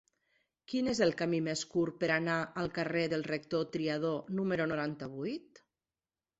Quin 0.71 0.87
és 0.93 1.01
el 1.05 1.11
camí 1.19 1.41
més 1.47 1.61
curt 1.73 1.99
per 2.05 2.09
anar 2.15 2.39
al 2.63 2.73
carrer 2.79 3.05
del 3.15 3.29
Rector 3.29 3.69
Triadó 3.77 4.17
número 4.41 4.71
noranta-vuit? 4.75 5.65